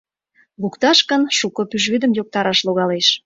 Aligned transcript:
Лукташ 0.61 0.99
гын, 1.09 1.21
шуко 1.37 1.61
пӱжвӱдым 1.69 2.11
йоктараш 2.17 2.59
логалеш. 2.67 3.07